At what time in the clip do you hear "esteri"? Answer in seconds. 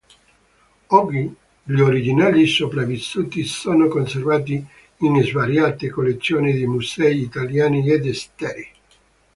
8.07-8.67